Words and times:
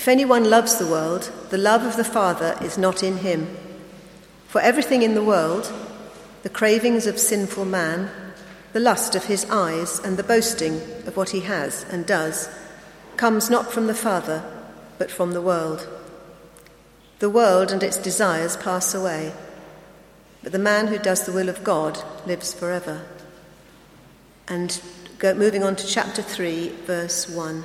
If 0.00 0.08
anyone 0.08 0.48
loves 0.48 0.78
the 0.78 0.86
world, 0.86 1.30
the 1.50 1.58
love 1.58 1.84
of 1.84 1.98
the 1.98 2.04
Father 2.04 2.56
is 2.62 2.78
not 2.78 3.02
in 3.02 3.18
him. 3.18 3.54
For 4.48 4.58
everything 4.62 5.02
in 5.02 5.12
the 5.12 5.22
world, 5.22 5.70
the 6.42 6.48
cravings 6.48 7.06
of 7.06 7.18
sinful 7.18 7.66
man, 7.66 8.10
the 8.72 8.80
lust 8.80 9.14
of 9.14 9.26
his 9.26 9.44
eyes, 9.50 9.98
and 9.98 10.16
the 10.16 10.22
boasting 10.22 10.80
of 11.06 11.18
what 11.18 11.28
he 11.28 11.40
has 11.40 11.84
and 11.90 12.06
does, 12.06 12.48
comes 13.18 13.50
not 13.50 13.70
from 13.70 13.88
the 13.88 13.94
Father, 13.94 14.42
but 14.96 15.10
from 15.10 15.32
the 15.32 15.42
world. 15.42 15.86
The 17.18 17.28
world 17.28 17.70
and 17.70 17.82
its 17.82 17.98
desires 17.98 18.56
pass 18.56 18.94
away, 18.94 19.34
but 20.42 20.52
the 20.52 20.58
man 20.58 20.86
who 20.86 20.98
does 20.98 21.26
the 21.26 21.32
will 21.32 21.50
of 21.50 21.62
God 21.62 22.02
lives 22.26 22.54
forever. 22.54 23.04
And 24.48 24.80
go, 25.18 25.34
moving 25.34 25.62
on 25.62 25.76
to 25.76 25.86
chapter 25.86 26.22
3, 26.22 26.70
verse 26.86 27.28
1. 27.28 27.64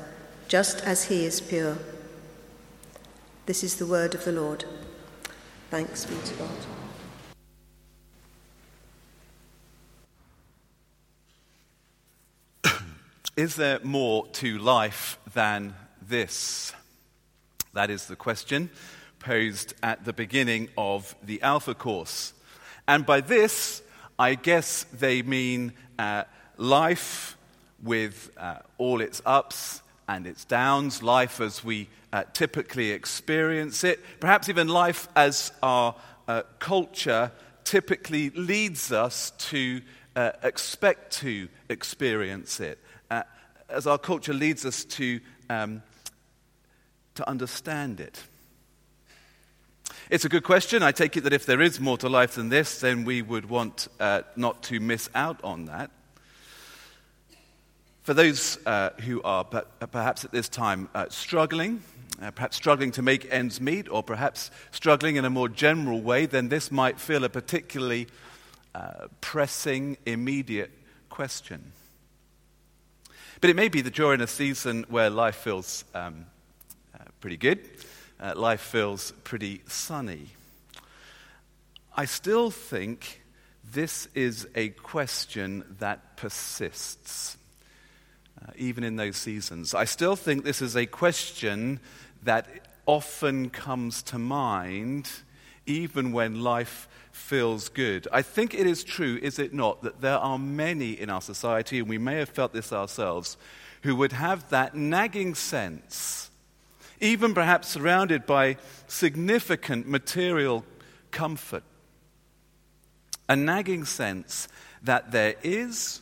just 0.51 0.81
as 0.81 1.05
he 1.05 1.23
is 1.23 1.39
pure. 1.39 1.77
This 3.45 3.63
is 3.63 3.77
the 3.77 3.85
word 3.85 4.13
of 4.13 4.25
the 4.25 4.33
Lord. 4.33 4.65
Thanks 5.69 6.03
be 6.03 6.15
to 6.25 6.33
God. 12.65 12.81
Is 13.37 13.55
there 13.55 13.79
more 13.81 14.27
to 14.27 14.57
life 14.57 15.17
than 15.33 15.73
this? 16.05 16.73
That 17.71 17.89
is 17.89 18.07
the 18.07 18.17
question 18.17 18.69
posed 19.19 19.73
at 19.81 20.03
the 20.03 20.11
beginning 20.11 20.67
of 20.77 21.15
the 21.23 21.41
Alpha 21.43 21.73
course. 21.73 22.33
And 22.89 23.05
by 23.05 23.21
this, 23.21 23.81
I 24.19 24.35
guess 24.35 24.83
they 24.91 25.21
mean 25.21 25.71
uh, 25.97 26.25
life 26.57 27.37
with 27.81 28.31
uh, 28.37 28.57
all 28.77 28.99
its 28.99 29.21
ups 29.25 29.81
and 30.11 30.27
its 30.27 30.45
downs, 30.45 31.01
life 31.01 31.41
as 31.41 31.63
we 31.63 31.89
uh, 32.13 32.23
typically 32.33 32.91
experience 32.91 33.83
it, 33.83 33.99
perhaps 34.19 34.49
even 34.49 34.67
life 34.67 35.07
as 35.15 35.51
our 35.63 35.95
uh, 36.27 36.43
culture 36.59 37.31
typically 37.63 38.29
leads 38.31 38.91
us 38.91 39.31
to 39.37 39.81
uh, 40.15 40.31
expect 40.43 41.13
to 41.13 41.47
experience 41.69 42.59
it 42.59 42.77
as 43.71 43.87
our 43.87 43.97
culture 43.97 44.33
leads 44.33 44.65
us 44.65 44.83
to, 44.83 45.19
um, 45.49 45.81
to 47.15 47.27
understand 47.27 47.99
it? 47.99 48.21
It's 50.09 50.25
a 50.25 50.29
good 50.29 50.43
question. 50.43 50.83
I 50.83 50.91
take 50.91 51.15
it 51.15 51.21
that 51.21 51.33
if 51.33 51.45
there 51.45 51.61
is 51.61 51.79
more 51.79 51.97
to 51.99 52.09
life 52.09 52.35
than 52.35 52.49
this, 52.49 52.81
then 52.81 53.05
we 53.05 53.21
would 53.21 53.49
want 53.49 53.87
uh, 53.99 54.23
not 54.35 54.61
to 54.63 54.79
miss 54.79 55.09
out 55.15 55.41
on 55.43 55.65
that. 55.65 55.89
For 58.03 58.15
those 58.15 58.57
uh, 58.65 58.89
who 59.01 59.21
are 59.21 59.43
perhaps 59.43 60.25
at 60.25 60.31
this 60.31 60.49
time 60.49 60.89
uh, 60.95 61.05
struggling, 61.09 61.83
uh, 62.19 62.31
perhaps 62.31 62.57
struggling 62.57 62.91
to 62.93 63.03
make 63.03 63.31
ends 63.31 63.61
meet, 63.61 63.87
or 63.89 64.01
perhaps 64.01 64.49
struggling 64.71 65.17
in 65.17 65.25
a 65.25 65.29
more 65.29 65.47
general 65.47 66.01
way, 66.01 66.25
then 66.25 66.49
this 66.49 66.71
might 66.71 66.99
feel 66.99 67.23
a 67.23 67.29
particularly 67.29 68.07
uh, 68.73 69.07
pressing, 69.21 69.97
immediate 70.05 70.71
question. 71.09 71.73
But 73.39 73.49
it 73.51 73.55
may 73.55 73.69
be 73.69 73.81
that 73.81 73.97
you're 73.97 74.13
in 74.13 74.21
a 74.21 74.27
season 74.27 74.85
where 74.89 75.09
life 75.09 75.35
feels 75.35 75.83
um, 75.93 76.25
uh, 76.93 77.03
pretty 77.19 77.37
good, 77.37 77.59
uh, 78.19 78.33
life 78.35 78.61
feels 78.61 79.11
pretty 79.23 79.61
sunny. 79.67 80.27
I 81.95 82.05
still 82.05 82.49
think 82.49 83.21
this 83.73 84.07
is 84.15 84.47
a 84.55 84.69
question 84.69 85.75
that 85.79 86.17
persists, 86.17 87.37
uh, 88.39 88.51
even 88.55 88.83
in 88.83 88.95
those 88.95 89.17
seasons. 89.17 89.73
I 89.73 89.85
still 89.85 90.15
think 90.15 90.43
this 90.43 90.61
is 90.61 90.75
a 90.75 90.85
question 90.85 91.79
that 92.23 92.47
often 92.85 93.49
comes 93.49 94.03
to 94.03 94.19
mind, 94.19 95.09
even 95.65 96.11
when 96.11 96.41
life 96.41 96.87
feels 97.11 97.69
good. 97.69 98.07
I 98.11 98.21
think 98.21 98.53
it 98.53 98.65
is 98.65 98.83
true, 98.83 99.19
is 99.21 99.39
it 99.39 99.53
not, 99.53 99.83
that 99.83 100.01
there 100.01 100.17
are 100.17 100.39
many 100.39 100.91
in 100.91 101.09
our 101.09 101.21
society, 101.21 101.79
and 101.79 101.89
we 101.89 101.97
may 101.97 102.15
have 102.15 102.29
felt 102.29 102.53
this 102.53 102.73
ourselves, 102.73 103.37
who 103.83 103.95
would 103.95 104.11
have 104.11 104.49
that 104.49 104.75
nagging 104.75 105.35
sense, 105.35 106.29
even 106.99 107.33
perhaps 107.33 107.67
surrounded 107.67 108.25
by 108.25 108.57
significant 108.87 109.87
material 109.87 110.63
comfort, 111.11 111.63
a 113.27 113.35
nagging 113.35 113.85
sense 113.85 114.47
that 114.83 115.11
there 115.11 115.35
is, 115.43 116.01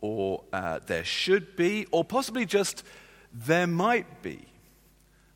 or 0.00 0.44
uh, 0.52 0.80
there 0.86 1.04
should 1.04 1.56
be, 1.56 1.86
or 1.90 2.04
possibly 2.04 2.46
just 2.46 2.82
there 3.32 3.66
might 3.66 4.22
be 4.22 4.46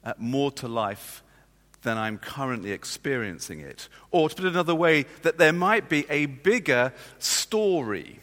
uh, 0.05 0.15
more 0.19 0.51
to 0.53 0.69
life 0.69 1.23
than 1.83 1.97
I'm 1.97 2.19
currently 2.19 2.73
experiencing 2.73 3.61
it. 3.61 3.89
Or 4.11 4.29
to 4.29 4.35
put 4.35 4.45
it 4.45 4.49
another 4.49 4.75
way, 4.75 5.07
that 5.23 5.39
there 5.39 5.53
might 5.53 5.89
be 5.89 6.07
a 6.11 6.27
bigger 6.27 6.93
story, 7.19 8.21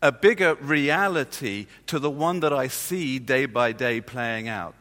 a 0.00 0.12
bigger 0.12 0.54
reality 0.54 1.66
to 1.86 1.98
the 1.98 2.10
one 2.10 2.40
that 2.40 2.52
I 2.52 2.68
see 2.68 3.18
day 3.18 3.46
by 3.46 3.72
day 3.72 4.00
playing 4.00 4.48
out, 4.48 4.74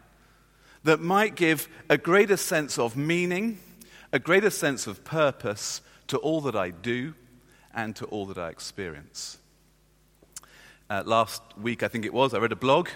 that 0.83 0.99
might 0.99 1.35
give 1.35 1.67
a 1.89 1.97
greater 1.97 2.37
sense 2.37 2.77
of 2.79 2.95
meaning, 2.95 3.59
a 4.11 4.19
greater 4.19 4.49
sense 4.49 4.87
of 4.87 5.03
purpose 5.03 5.81
to 6.07 6.17
all 6.17 6.41
that 6.41 6.55
I 6.55 6.69
do 6.71 7.13
and 7.73 7.95
to 7.95 8.05
all 8.05 8.25
that 8.27 8.37
I 8.37 8.49
experience. 8.49 9.37
Uh, 10.91 11.01
last 11.05 11.41
week, 11.57 11.83
I 11.83 11.87
think 11.87 12.03
it 12.03 12.13
was, 12.13 12.33
I 12.33 12.39
read 12.39 12.51
a 12.51 12.57
blog 12.57 12.89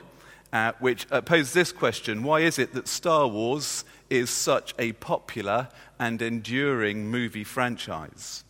uh, 0.52 0.74
which 0.80 1.08
uh, 1.12 1.22
posed 1.22 1.54
this 1.54 1.72
question 1.72 2.24
Why 2.24 2.42
is 2.42 2.60
it 2.60 2.74
that 2.74 2.90
Star 2.90 3.26
Wars 3.26 3.86
is 4.10 4.30
such 4.30 4.76
a 4.78 4.92
popular 4.92 5.70
and 5.98 6.22
enduring 6.22 7.08
movie 7.08 7.46
franchise. 7.46 8.44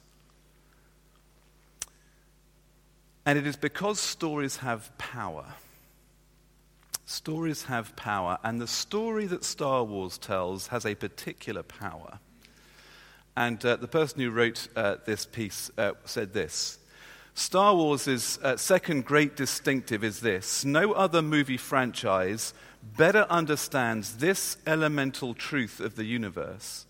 And 3.24 3.38
it 3.38 3.46
is 3.46 3.56
because 3.56 4.00
stories 4.00 4.58
have 4.58 4.98
power. 4.98 5.46
Stories 7.06 7.66
have 7.66 7.96
power, 7.96 8.40
and 8.44 8.60
the 8.60 8.68
story 8.68 9.28
that 9.28 9.44
Star 9.44 9.84
Wars 9.84 10.18
tells 10.18 10.70
has 10.70 10.88
a 10.88 10.96
particular 10.96 11.62
power. 11.62 12.18
And 13.38 13.64
uh, 13.64 13.76
the 13.76 13.88
person 13.88 14.22
who 14.22 14.32
wrote 14.32 14.70
uh, 14.76 14.96
this 15.06 15.28
piece 15.28 15.70
uh, 15.78 15.92
said 16.04 16.34
this 16.34 16.80
Star 17.38 17.76
Wars' 17.76 18.40
uh, 18.42 18.56
second 18.56 19.04
great 19.04 19.36
distinctive 19.36 20.06
is 20.06 20.22
this 20.22 20.64
no 20.64 20.94
other 20.94 21.22
movie 21.22 21.58
franchise 21.58 22.54
better 22.96 23.28
understands 23.30 24.18
this 24.18 24.56
elemental 24.66 25.34
truth 25.34 25.82
of 25.82 25.98
the 25.98 26.06
universe, 26.06 26.86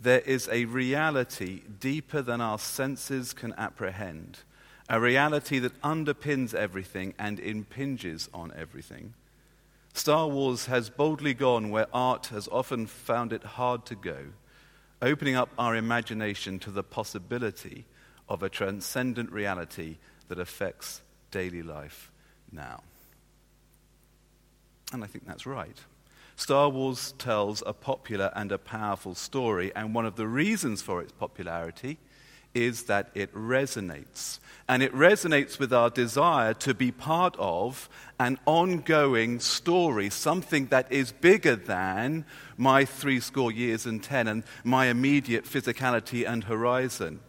there 0.00 0.20
is 0.20 0.48
a 0.50 0.64
reality 0.64 1.60
deeper 1.80 2.22
than 2.22 2.40
our 2.40 2.58
senses 2.58 3.34
can 3.34 3.52
apprehend, 3.58 4.38
a 4.88 4.98
reality 4.98 5.58
that 5.58 5.78
underpins 5.82 6.54
everything 6.54 7.12
and 7.18 7.38
impinges 7.38 8.30
on 8.32 8.54
everything. 8.56 9.12
Star 9.92 10.26
Wars 10.28 10.64
has 10.64 10.88
boldly 10.88 11.34
gone 11.34 11.68
where 11.68 11.88
art 11.92 12.28
has 12.28 12.48
often 12.50 12.86
found 12.86 13.34
it 13.34 13.44
hard 13.44 13.84
to 13.84 13.94
go, 13.94 14.28
opening 15.02 15.34
up 15.34 15.50
our 15.58 15.76
imagination 15.76 16.58
to 16.60 16.70
the 16.70 16.82
possibility 16.82 17.84
of 18.28 18.42
a 18.42 18.48
transcendent 18.48 19.30
reality 19.30 19.98
that 20.28 20.38
affects 20.38 21.02
daily 21.30 21.62
life 21.62 22.10
now. 22.50 22.82
And 24.92 25.02
I 25.02 25.06
think 25.06 25.26
that's 25.26 25.46
right. 25.46 25.76
Star 26.36 26.68
Wars 26.68 27.12
tells 27.18 27.62
a 27.66 27.72
popular 27.72 28.32
and 28.34 28.50
a 28.50 28.58
powerful 28.58 29.14
story, 29.14 29.72
and 29.74 29.94
one 29.94 30.06
of 30.06 30.16
the 30.16 30.26
reasons 30.26 30.82
for 30.82 31.00
its 31.00 31.12
popularity 31.12 31.98
is 32.54 32.84
that 32.84 33.10
it 33.14 33.34
resonates. 33.34 34.38
And 34.68 34.82
it 34.82 34.92
resonates 34.94 35.58
with 35.58 35.72
our 35.72 35.90
desire 35.90 36.54
to 36.54 36.72
be 36.72 36.92
part 36.92 37.34
of 37.38 37.88
an 38.18 38.38
ongoing 38.46 39.40
story, 39.40 40.08
something 40.08 40.66
that 40.66 40.90
is 40.90 41.12
bigger 41.12 41.56
than 41.56 42.24
my 42.56 42.84
three 42.84 43.20
score 43.20 43.50
years 43.50 43.86
and 43.86 44.02
ten 44.02 44.28
and 44.28 44.44
my 44.62 44.86
immediate 44.86 45.44
physicality 45.44 46.28
and 46.28 46.44
horizon. 46.44 47.20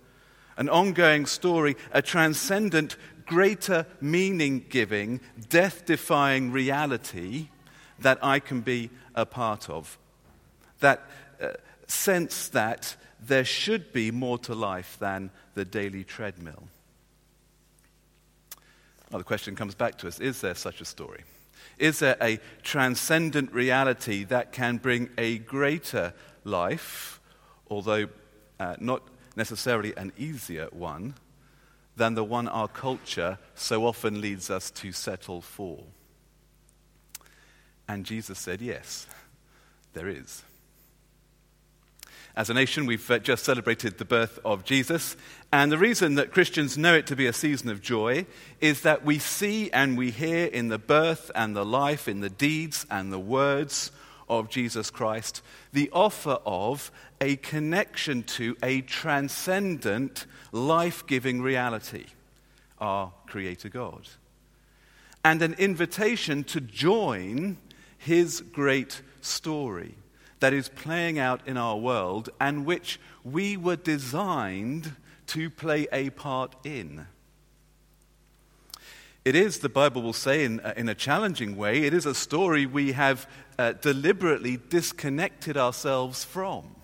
An 0.58 0.70
ongoing 0.70 1.26
story, 1.26 1.76
a 1.92 2.02
transcendent 2.02 2.96
greater 3.26 3.86
meaning 4.00 4.66
giving, 4.70 5.20
death 5.50 5.86
defying 5.86 6.52
reality 6.52 7.48
that 8.00 8.20
I 8.24 8.40
can 8.40 8.62
be 8.62 8.90
a 9.16 9.26
part 9.26 9.70
of. 9.70 9.98
That 10.80 11.02
uh, 11.42 11.50
sense 11.88 12.50
that 12.50 12.96
there 13.20 13.46
should 13.46 13.92
be 13.92 14.12
more 14.12 14.38
to 14.40 14.54
life 14.54 14.98
than 15.00 15.32
the 15.56 15.66
daily 15.66 16.04
treadmill. 16.04 16.64
Well, 19.12 19.20
the 19.20 19.24
question 19.24 19.56
comes 19.56 19.76
back 19.76 19.98
to 20.00 20.08
us 20.08 20.20
is 20.20 20.42
there 20.42 20.56
such 20.56 20.82
a 20.82 20.86
story? 20.86 21.24
Is 21.78 22.00
there 22.00 22.18
a 22.22 22.40
transcendent 22.64 23.52
reality 23.52 24.24
that 24.26 24.52
can 24.52 24.78
bring 24.78 25.10
a 25.18 25.40
greater 25.40 26.14
life, 26.44 27.20
although 27.70 28.08
uh, 28.60 28.76
not 28.80 29.04
necessarily 29.36 29.96
an 29.98 30.12
easier 30.18 30.68
one, 30.72 31.16
than 31.96 32.14
the 32.14 32.24
one 32.24 32.48
our 32.48 32.68
culture 32.68 33.38
so 33.54 33.86
often 33.86 34.22
leads 34.22 34.50
us 34.50 34.70
to 34.72 34.92
settle 34.92 35.42
for? 35.42 35.84
And 37.88 38.06
Jesus 38.06 38.40
said, 38.40 38.62
Yes, 38.62 39.08
there 39.94 40.08
is. 40.08 40.44
As 42.36 42.50
a 42.50 42.54
nation, 42.54 42.86
we've 42.86 43.10
uh, 43.10 43.20
just 43.20 43.46
celebrated 43.46 43.98
the 43.98 44.04
birth 44.04 44.40
of 44.44 44.66
Jesus. 44.66 45.16
And 45.54 45.72
the 45.72 45.78
reason 45.78 46.16
that 46.16 46.34
Christians 46.34 46.78
know 46.78 46.94
it 46.94 47.08
to 47.08 47.16
be 47.16 47.28
a 47.28 47.34
season 47.34 47.70
of 47.70 47.82
joy 47.82 48.26
is 48.60 48.82
that 48.82 49.06
we 49.06 49.20
see 49.20 49.72
and 49.72 49.98
we 49.98 50.12
hear 50.12 50.48
in 50.48 50.68
the 50.68 50.78
birth 50.78 51.32
and 51.34 51.56
the 51.56 51.64
life, 51.64 52.10
in 52.10 52.20
the 52.20 52.30
deeds 52.30 52.86
and 52.92 53.14
the 53.14 53.20
words 53.20 53.90
of 54.30 54.50
Jesus 54.50 54.90
Christ, 54.90 55.42
the 55.74 55.90
offer 55.92 56.40
of 56.46 56.92
a 57.22 57.36
connection 57.38 58.24
to 58.24 58.56
a 58.64 58.82
transcendent, 58.82 60.26
life 60.52 61.06
giving 61.08 61.42
reality, 61.42 62.06
our 62.80 63.12
Creator 63.28 63.70
God. 63.70 64.08
And 65.24 65.42
an 65.42 65.54
invitation 65.54 66.44
to 66.46 66.62
join 66.62 67.58
His 67.98 68.42
great 68.42 69.02
story 69.22 69.96
that 70.40 70.54
is 70.54 70.70
playing 70.70 71.18
out 71.18 71.42
in 71.48 71.58
our 71.58 71.78
world 71.78 72.30
and 72.40 72.66
which 72.66 73.00
we 73.24 73.58
were 73.58 73.76
designed 73.76 74.96
to 75.28 75.50
play 75.50 75.88
a 75.92 76.10
part 76.12 76.56
in. 76.64 77.08
It 79.26 79.34
is, 79.34 79.60
the 79.60 79.70
Bible 79.70 80.04
will 80.04 80.14
say 80.14 80.46
in, 80.46 80.60
uh, 80.60 80.76
in 80.78 80.88
a 80.88 80.94
challenging 80.94 81.58
way, 81.58 81.84
it 81.84 81.96
is 81.96 82.06
a 82.06 82.14
story 82.14 82.68
we 82.68 82.92
have 82.92 83.28
uh, 83.58 83.74
deliberately 83.74 84.58
disconnected 84.70 85.58
ourselves 85.58 86.24
from. 86.24 86.76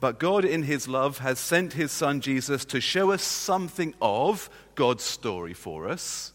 But 0.00 0.18
God, 0.18 0.44
in 0.44 0.62
His 0.62 0.88
love, 0.88 1.18
has 1.18 1.38
sent 1.38 1.74
His 1.74 1.92
Son 1.92 2.20
Jesus 2.20 2.64
to 2.66 2.80
show 2.80 3.10
us 3.10 3.22
something 3.22 3.94
of 4.00 4.48
God's 4.74 5.04
story 5.04 5.52
for 5.52 5.88
us 5.88 6.32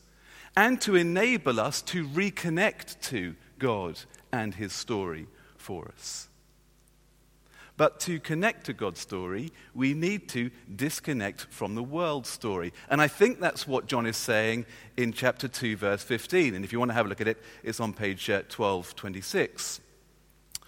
and 0.56 0.80
to 0.82 0.96
enable 0.96 1.60
us 1.60 1.82
to 1.84 2.08
reconnect 2.08 3.02
to 3.10 3.36
God 3.58 4.00
and 4.32 4.54
His 4.54 4.72
story 4.72 5.28
for 5.58 5.92
us. 5.96 6.30
But 7.78 8.00
to 8.02 8.20
connect 8.20 8.66
to 8.68 8.74
God's 8.74 9.02
story, 9.02 9.52
we 9.74 9.94
need 9.94 10.30
to 10.30 10.50
disconnect 10.74 11.48
from 11.50 11.76
the 11.76 11.84
world 11.84 12.26
story. 12.26 12.72
And 12.90 13.02
I 13.02 13.10
think 13.10 13.42
that's 13.42 13.68
what 13.68 13.86
John 13.86 14.06
is 14.06 14.16
saying 14.16 14.66
in 14.96 15.12
chapter 15.12 15.50
2, 15.50 15.76
verse 15.76 16.02
15. 16.02 16.56
And 16.56 16.64
if 16.64 16.72
you 16.72 16.80
want 16.80 16.92
to 16.92 16.96
have 16.96 17.06
a 17.06 17.10
look 17.10 17.20
at 17.20 17.28
it, 17.28 17.42
it's 17.64 17.82
on 17.82 17.92
page 17.92 18.30
1226. 18.30 19.80
Uh, 19.80 20.66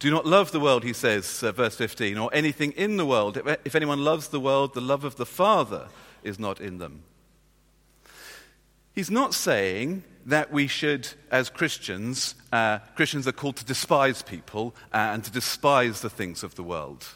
Do 0.00 0.10
not 0.10 0.26
love 0.26 0.50
the 0.50 0.58
world, 0.58 0.82
he 0.82 0.92
says, 0.92 1.42
uh, 1.44 1.52
verse 1.52 1.76
15, 1.76 2.18
or 2.18 2.30
anything 2.32 2.72
in 2.72 2.96
the 2.96 3.06
world. 3.06 3.40
If 3.64 3.76
anyone 3.76 4.02
loves 4.02 4.28
the 4.28 4.40
world, 4.40 4.74
the 4.74 4.80
love 4.80 5.04
of 5.04 5.14
the 5.14 5.26
Father 5.26 5.86
is 6.24 6.40
not 6.40 6.60
in 6.60 6.78
them. 6.78 7.04
He's 8.92 9.10
not 9.10 9.34
saying 9.34 10.02
that 10.26 10.52
we 10.52 10.66
should, 10.66 11.08
as 11.30 11.50
Christians, 11.50 12.34
uh, 12.52 12.78
Christians 12.94 13.26
are 13.26 13.32
called 13.32 13.56
to 13.56 13.64
despise 13.64 14.22
people 14.22 14.74
uh, 14.92 14.98
and 15.14 15.24
to 15.24 15.30
despise 15.30 16.00
the 16.00 16.10
things 16.10 16.42
of 16.42 16.54
the 16.54 16.62
world. 16.62 17.06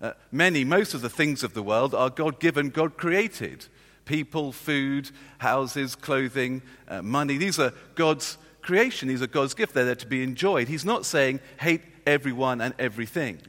Uh, 0.00 0.12
many, 0.30 0.64
most 0.64 0.94
of 0.94 1.00
the 1.00 1.10
things 1.10 1.42
of 1.42 1.54
the 1.54 1.62
world 1.62 1.94
are 1.94 2.10
God 2.10 2.40
given, 2.40 2.70
God 2.70 2.96
created. 2.96 3.66
People, 4.04 4.52
food, 4.52 5.10
houses, 5.38 5.94
clothing, 5.94 6.62
uh, 6.88 7.02
money. 7.02 7.36
These 7.36 7.58
are 7.58 7.72
God's 7.94 8.38
creation. 8.62 9.08
These 9.08 9.22
are 9.22 9.26
God's 9.26 9.54
gift. 9.54 9.74
They're 9.74 9.84
there 9.84 9.94
to 9.96 10.06
be 10.06 10.22
enjoyed. 10.22 10.68
He's 10.68 10.84
not 10.84 11.04
saying 11.04 11.40
hate 11.58 11.82
everyone 12.06 12.60
and 12.60 12.74
everything. 12.78 13.40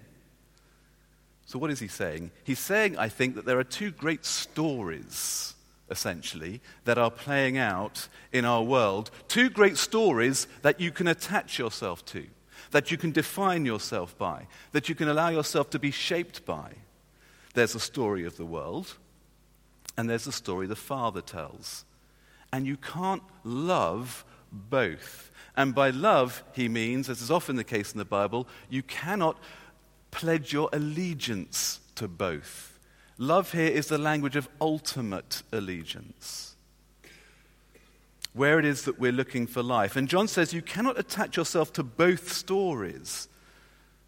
So, 1.46 1.58
what 1.58 1.72
is 1.72 1.80
he 1.80 1.88
saying? 1.88 2.32
He's 2.44 2.60
saying, 2.60 2.98
I 2.98 3.10
think, 3.10 3.36
that 3.36 3.46
there 3.46 3.58
are 3.58 3.64
two 3.64 3.92
great 3.92 4.26
stories 4.26 5.56
essentially, 5.90 6.62
that 6.86 6.98
are 6.98 7.12
playing 7.12 7.58
out 7.58 8.08
in 8.32 8.46
our 8.46 8.64
world. 8.64 9.12
Two 9.28 9.50
great 9.50 9.78
stories 9.78 10.48
that 10.62 10.80
you 10.80 10.92
can 10.92 11.08
attach 11.08 11.60
yourself 11.60 12.06
to, 12.06 12.26
that 12.72 12.92
you 12.92 12.98
can 12.98 13.12
define 13.12 13.66
yourself 13.66 14.18
by, 14.18 14.48
that 14.72 14.90
you 14.90 14.96
can 14.96 15.08
allow 15.08 15.30
yourself 15.30 15.70
to 15.72 15.80
be 15.80 15.92
shaped 15.92 16.46
by. 16.46 16.72
There's 17.54 17.76
a 17.76 17.80
story 17.80 18.26
of 18.26 18.38
the 18.38 18.46
world, 18.46 18.96
and 19.98 20.10
there's 20.10 20.28
a 20.28 20.32
story 20.32 20.68
the 20.68 20.76
Father 20.76 21.22
tells. 21.22 21.86
And 22.54 22.66
you 22.66 22.78
can't 22.78 23.24
love 23.44 24.26
both. 24.52 25.32
And 25.56 25.76
by 25.76 25.90
love, 25.90 26.44
he 26.54 26.70
means, 26.70 27.10
as 27.10 27.22
is 27.22 27.32
often 27.32 27.56
the 27.56 27.64
case 27.64 27.92
in 27.92 27.98
the 27.98 28.06
Bible, 28.06 28.48
you 28.70 28.82
cannot 28.82 29.38
pledge 30.12 30.54
your 30.54 30.70
allegiance 30.74 31.80
to 31.96 32.08
both. 32.08 32.69
Love 33.22 33.52
here 33.52 33.68
is 33.68 33.88
the 33.88 33.98
language 33.98 34.38
of 34.38 34.48
ultimate 34.62 35.44
allegiance, 35.52 36.56
where 38.32 38.58
it 38.58 38.64
is 38.64 38.86
that 38.86 38.98
we're 38.98 39.12
looking 39.12 39.46
for 39.46 39.62
life. 39.62 39.98
And 39.98 40.08
John 40.08 40.30
says 40.30 40.54
you 40.54 40.62
cannot 40.62 40.98
attach 40.98 41.36
yourself 41.36 41.74
to 41.74 41.84
both 41.84 42.32
stories. 42.32 43.28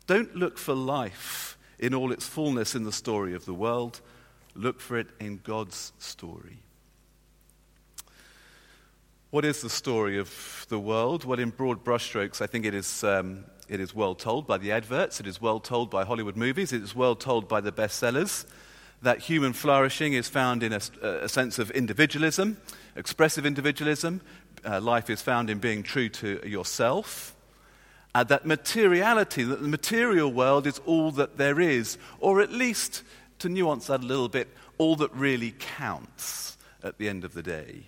Don't 0.07 0.33
look 0.33 0.57
for 0.57 0.73
life 0.73 1.57
in 1.77 1.93
all 1.93 2.13
its 2.13 2.25
fullness 2.25 2.73
in 2.73 2.85
the 2.85 2.91
story 2.93 3.33
of 3.33 3.43
the 3.43 3.53
world, 3.53 3.99
look 4.55 4.79
for 4.79 4.97
it 4.97 5.07
in 5.19 5.41
God's 5.43 5.91
story. 5.99 6.59
What 9.29 9.43
is 9.43 9.61
the 9.61 9.69
story 9.69 10.17
of 10.19 10.65
the 10.69 10.79
world? 10.79 11.25
Well, 11.25 11.39
in 11.39 11.49
broad 11.49 11.83
brushstrokes, 11.83 12.41
I 12.41 12.47
think 12.47 12.65
it 12.65 12.73
is, 12.73 13.03
um, 13.03 13.43
it 13.67 13.81
is 13.81 13.93
well 13.93 14.15
told 14.15 14.47
by 14.47 14.57
the 14.57 14.71
adverts, 14.71 15.19
it 15.19 15.27
is 15.27 15.41
well 15.41 15.59
told 15.59 15.89
by 15.89 16.05
Hollywood 16.05 16.37
movies, 16.37 16.71
it 16.71 16.81
is 16.81 16.95
well 16.95 17.15
told 17.15 17.49
by 17.49 17.59
the 17.59 17.73
bestsellers 17.73 18.45
that 19.01 19.19
human 19.19 19.53
flourishing 19.53 20.13
is 20.13 20.27
found 20.27 20.63
in 20.63 20.74
a, 20.74 20.81
a 21.01 21.30
sense 21.30 21.59
of 21.59 21.71
individualism, 21.71 22.57
expressive 22.95 23.45
individualism. 23.45 24.21
Uh, 24.63 24.80
life 24.80 25.09
is 25.09 25.21
found 25.21 25.50
in 25.50 25.57
being 25.57 25.81
true 25.81 26.09
to 26.09 26.48
yourself. 26.48 27.36
Uh, 28.13 28.24
that 28.24 28.45
materiality, 28.45 29.43
that 29.43 29.62
the 29.62 29.67
material 29.67 30.31
world 30.31 30.67
is 30.67 30.79
all 30.86 31.12
that 31.12 31.38
there 31.38 31.60
is, 31.60 31.98
or 32.20 32.41
at 32.41 32.51
least, 32.51 33.03
to 33.39 33.50
nuance 33.50 33.88
that 33.88 34.01
a 34.01 34.05
little 34.05 34.29
bit, 34.29 34.50
all 34.77 34.96
that 34.96 35.12
really 35.13 35.55
counts 35.58 36.58
at 36.84 36.98
the 36.98 37.08
end 37.08 37.24
of 37.24 37.34
the 37.34 37.41
day. 37.41 37.84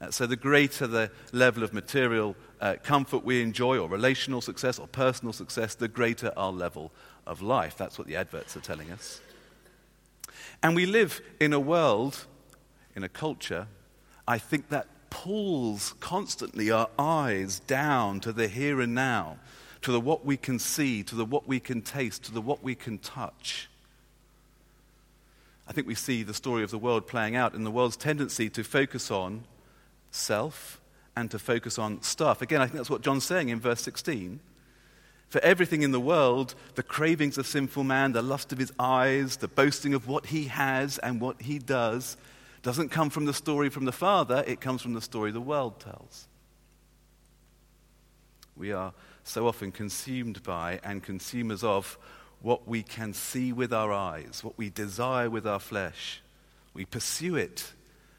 Uh, 0.00 0.10
so, 0.10 0.26
the 0.26 0.36
greater 0.36 0.86
the 0.86 1.10
level 1.32 1.62
of 1.62 1.74
material 1.74 2.34
uh, 2.60 2.76
comfort 2.82 3.22
we 3.22 3.42
enjoy, 3.42 3.78
or 3.78 3.88
relational 3.88 4.40
success, 4.40 4.78
or 4.78 4.86
personal 4.88 5.34
success, 5.34 5.74
the 5.74 5.88
greater 5.88 6.32
our 6.36 6.50
level 6.50 6.90
of 7.26 7.42
life. 7.42 7.76
That's 7.76 7.98
what 7.98 8.08
the 8.08 8.16
adverts 8.16 8.56
are 8.56 8.60
telling 8.60 8.90
us. 8.90 9.20
And 10.62 10.74
we 10.74 10.86
live 10.86 11.20
in 11.38 11.52
a 11.52 11.60
world, 11.60 12.26
in 12.94 13.04
a 13.04 13.08
culture, 13.08 13.66
I 14.26 14.38
think 14.38 14.68
that 14.68 14.86
pulls 15.10 15.94
constantly 16.00 16.70
our 16.70 16.88
eyes 16.98 17.60
down 17.60 18.20
to 18.20 18.32
the 18.32 18.48
here 18.48 18.80
and 18.80 18.94
now, 18.94 19.38
to 19.82 19.92
the 19.92 20.00
what 20.00 20.24
we 20.24 20.36
can 20.36 20.58
see, 20.58 21.02
to 21.02 21.14
the 21.14 21.24
what 21.24 21.48
we 21.48 21.58
can 21.60 21.82
taste, 21.82 22.24
to 22.24 22.32
the 22.32 22.40
what 22.40 22.62
we 22.62 22.74
can 22.74 22.98
touch. 22.98 23.68
I 25.66 25.72
think 25.72 25.86
we 25.86 25.94
see 25.94 26.22
the 26.22 26.34
story 26.34 26.62
of 26.62 26.70
the 26.70 26.78
world 26.78 27.06
playing 27.06 27.36
out 27.36 27.54
in 27.54 27.64
the 27.64 27.70
world's 27.70 27.96
tendency 27.96 28.50
to 28.50 28.64
focus 28.64 29.10
on 29.10 29.44
self 30.10 30.80
and 31.16 31.30
to 31.30 31.38
focus 31.38 31.78
on 31.78 32.02
stuff. 32.02 32.42
Again, 32.42 32.60
I 32.60 32.66
think 32.66 32.76
that's 32.76 32.90
what 32.90 33.02
John's 33.02 33.24
saying 33.24 33.50
in 33.50 33.60
verse 33.60 33.80
16. 33.82 34.40
For 35.30 35.40
everything 35.44 35.82
in 35.82 35.92
the 35.92 36.00
world, 36.00 36.56
the 36.74 36.82
cravings 36.82 37.38
of 37.38 37.46
sinful 37.46 37.84
man, 37.84 38.12
the 38.12 38.20
lust 38.20 38.50
of 38.52 38.58
his 38.58 38.72
eyes, 38.80 39.36
the 39.36 39.46
boasting 39.46 39.94
of 39.94 40.08
what 40.08 40.26
he 40.26 40.46
has 40.46 40.98
and 40.98 41.20
what 41.20 41.40
he 41.40 41.60
does, 41.60 42.16
doesn't 42.62 42.90
come 42.90 43.10
from 43.10 43.26
the 43.26 43.32
story 43.32 43.70
from 43.70 43.84
the 43.84 43.92
Father, 43.92 44.42
it 44.46 44.60
comes 44.60 44.82
from 44.82 44.92
the 44.92 45.00
story 45.00 45.30
the 45.30 45.40
world 45.40 45.78
tells. 45.78 46.26
We 48.56 48.72
are 48.72 48.92
so 49.22 49.46
often 49.46 49.70
consumed 49.70 50.42
by 50.42 50.80
and 50.82 51.00
consumers 51.00 51.62
of 51.62 51.96
what 52.42 52.66
we 52.66 52.82
can 52.82 53.14
see 53.14 53.52
with 53.52 53.72
our 53.72 53.92
eyes, 53.92 54.42
what 54.42 54.58
we 54.58 54.68
desire 54.68 55.30
with 55.30 55.46
our 55.46 55.60
flesh. 55.60 56.22
We 56.74 56.84
pursue 56.84 57.36
it 57.36 57.72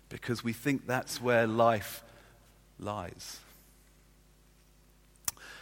because 0.08 0.46
we 0.46 0.54
think 0.54 0.88
that's 0.88 1.22
where 1.22 1.46
life 1.46 2.04
lies 2.80 3.42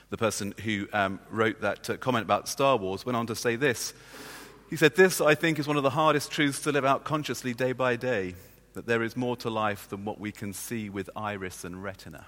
the 0.10 0.18
person 0.18 0.54
who 0.64 0.88
um, 0.94 1.20
wrote 1.30 1.62
that 1.62 1.90
uh, 1.90 1.98
comment 1.98 2.24
about 2.24 2.48
Star 2.48 2.78
Wars, 2.78 3.06
went 3.06 3.16
on 3.16 3.28
to 3.28 3.36
say 3.36 3.56
this. 3.56 3.94
He 4.70 4.76
said, 4.76 4.96
This, 4.96 5.22
I 5.22 5.36
think, 5.36 5.60
is 5.60 5.68
one 5.68 5.78
of 5.78 5.84
the 5.84 5.90
hardest 5.92 6.32
truths 6.32 6.62
to 6.62 6.72
live 6.72 6.86
out 6.86 7.04
consciously 7.04 7.54
day 7.54 7.72
by 7.72 7.96
day 7.96 8.36
that 8.74 8.86
there 8.86 9.04
is 9.04 9.18
more 9.18 9.36
to 9.38 9.50
life 9.50 9.90
than 9.90 10.06
what 10.06 10.20
we 10.20 10.32
can 10.32 10.54
see 10.54 10.90
with 10.90 11.10
iris 11.16 11.64
and 11.64 11.84
retina. 11.84 12.26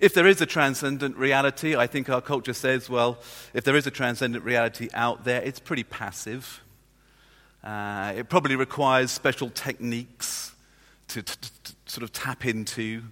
If 0.00 0.14
there 0.14 0.26
is 0.26 0.40
a 0.40 0.46
transcendent 0.46 1.16
reality, 1.16 1.76
I 1.76 1.86
think 1.86 2.08
our 2.08 2.22
culture 2.22 2.54
says, 2.54 2.88
well, 2.88 3.18
if 3.52 3.64
there 3.64 3.76
is 3.76 3.86
a 3.86 3.90
transcendent 3.90 4.44
reality 4.44 4.88
out 4.94 5.24
there, 5.24 5.42
it's 5.42 5.60
pretty 5.60 5.84
passive. 5.84 6.62
Uh, 7.62 8.14
it 8.16 8.30
probably 8.30 8.56
requires 8.56 9.10
special 9.10 9.50
techniques 9.50 10.54
to, 11.08 11.22
to, 11.22 11.38
to 11.64 11.72
sort 11.84 12.02
of 12.02 12.12
tap 12.12 12.46
into, 12.46 13.02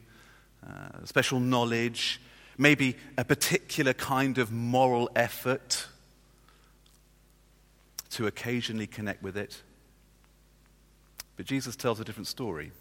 uh, 0.67 1.05
special 1.05 1.41
knowledge, 1.41 2.21
maybe 2.59 2.97
a 3.17 3.25
particular 3.25 3.95
kind 3.95 4.37
of 4.37 4.53
moral 4.53 5.09
effort 5.15 5.87
to 8.11 8.27
occasionally 8.27 8.87
connect 8.87 9.23
with 9.23 9.37
it. 9.37 9.63
But 11.37 11.47
Jesus 11.47 11.77
tells 11.77 12.01
a 12.01 12.05
different 12.05 12.27
story. 12.27 12.73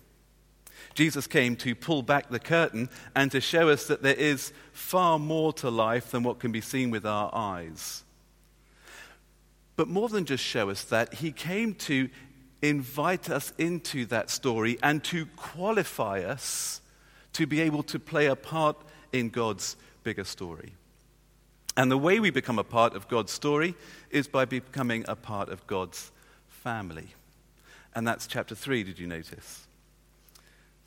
Jesus 0.96 1.28
came 1.28 1.56
to 1.58 1.76
pull 1.76 2.02
back 2.02 2.30
the 2.30 2.40
curtain 2.40 2.90
and 3.16 3.32
to 3.32 3.40
show 3.40 3.70
us 3.70 3.88
that 3.88 4.02
there 4.02 4.16
is 4.16 4.52
far 4.74 5.20
more 5.20 5.54
to 5.54 5.70
life 5.70 6.12
than 6.12 6.24
what 6.24 6.40
can 6.40 6.52
be 6.52 6.62
seen 6.62 6.90
with 6.90 7.06
our 7.06 7.30
eyes. 7.34 8.04
But 9.76 9.88
more 9.88 10.10
than 10.10 10.26
just 10.26 10.44
show 10.44 10.72
us 10.72 10.84
that, 10.86 11.16
he 11.16 11.32
came 11.32 11.76
to 11.76 12.10
invite 12.64 13.30
us 13.30 13.54
into 13.60 14.06
that 14.08 14.32
story 14.32 14.80
and 14.82 15.04
to 15.04 15.28
qualify 15.36 16.22
us 16.22 16.82
to 17.34 17.46
be 17.46 17.62
able 17.62 17.84
to 17.84 18.00
play 18.00 18.26
a 18.26 18.36
part 18.36 18.78
in 19.12 19.30
God's 19.30 19.76
bigger 20.04 20.24
story. 20.24 20.74
And 21.76 21.92
the 21.92 21.98
way 21.98 22.20
we 22.20 22.32
become 22.32 22.58
a 22.58 22.64
part 22.64 22.96
of 22.96 23.08
God's 23.08 23.32
story 23.32 23.76
is 24.10 24.28
by 24.28 24.46
becoming 24.46 25.06
a 25.08 25.16
part 25.16 25.50
of 25.50 25.66
God's 25.68 26.12
family. 26.48 27.10
And 27.94 28.08
that's 28.08 28.26
chapter 28.28 28.56
3, 28.56 28.84
did 28.84 29.00
you 29.00 29.08
notice? 29.08 29.68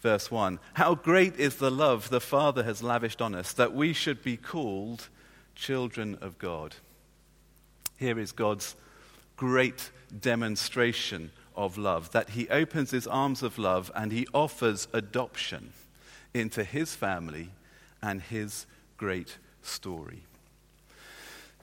Verse 0.01 0.31
1 0.31 0.59
How 0.75 0.95
great 0.95 1.37
is 1.37 1.57
the 1.57 1.71
love 1.71 2.11
the 2.11 2.21
Father 2.21 2.65
has 2.65 2.83
lavished 2.83 3.23
on 3.23 3.35
us 3.35 3.53
that 3.53 3.73
we 3.73 3.93
should 3.93 4.23
be 4.23 4.37
called 4.37 5.09
children 5.55 6.19
of 6.21 6.39
God. 6.39 6.75
Here 7.97 8.19
is 8.19 8.33
God's 8.33 8.75
great 9.37 9.91
demonstration 10.21 11.31
of 11.55 11.77
love 11.79 12.11
that 12.13 12.31
He 12.31 12.49
opens 12.49 12.91
His 12.91 13.07
arms 13.07 13.43
of 13.43 13.59
love 13.59 13.93
and 13.95 14.11
He 14.11 14.27
offers 14.33 14.89
adoption 14.93 15.73
into 16.33 16.65
His 16.65 16.95
family 16.95 17.51
and 18.03 18.21
His 18.21 18.67
great 18.97 19.39
story. 19.63 20.23